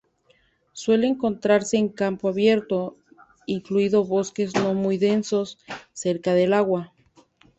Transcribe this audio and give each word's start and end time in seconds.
Suele 0.73 1.05
encontrarse 1.05 1.77
en 1.77 1.87
campo 1.87 2.27
abierto, 2.27 2.97
incluido 3.45 4.03
bosques 4.03 4.55
no 4.55 4.73
muy 4.73 4.97
densos, 4.97 5.59
cerca 5.93 6.33
del 6.33 6.53
agua. 6.53 6.91